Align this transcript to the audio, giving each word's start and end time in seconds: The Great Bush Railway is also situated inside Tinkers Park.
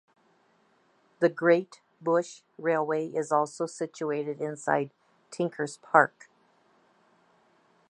The 1.19 1.29
Great 1.29 1.79
Bush 2.01 2.41
Railway 2.57 3.09
is 3.09 3.31
also 3.31 3.67
situated 3.67 4.41
inside 4.41 4.89
Tinkers 5.29 5.77
Park. 5.77 6.27